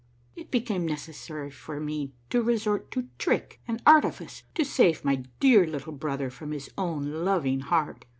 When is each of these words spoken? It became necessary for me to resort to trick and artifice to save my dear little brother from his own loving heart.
It 0.35 0.49
became 0.49 0.83
necessary 0.87 1.51
for 1.51 1.79
me 1.79 2.11
to 2.31 2.41
resort 2.41 2.89
to 2.89 3.09
trick 3.19 3.61
and 3.67 3.83
artifice 3.85 4.41
to 4.55 4.65
save 4.65 5.05
my 5.05 5.17
dear 5.39 5.67
little 5.67 5.93
brother 5.93 6.31
from 6.31 6.53
his 6.53 6.71
own 6.75 7.23
loving 7.23 7.59
heart. 7.59 8.05